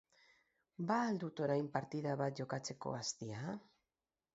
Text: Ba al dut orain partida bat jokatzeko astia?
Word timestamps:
Ba 0.91 0.97
al 1.11 1.21
dut 1.25 1.43
orain 1.49 1.69
partida 1.77 2.19
bat 2.25 2.43
jokatzeko 2.43 2.99
astia? 3.05 3.59